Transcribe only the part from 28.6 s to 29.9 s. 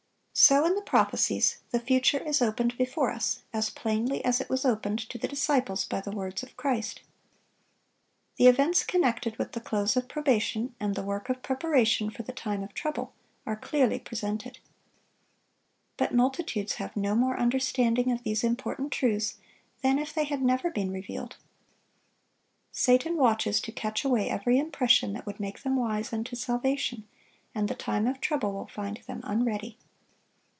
find them unready.